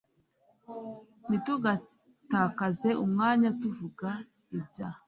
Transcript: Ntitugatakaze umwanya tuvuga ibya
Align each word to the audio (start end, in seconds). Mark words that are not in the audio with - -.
Ntitugatakaze 1.27 2.89
umwanya 3.03 3.49
tuvuga 3.61 4.09
ibya 4.57 4.89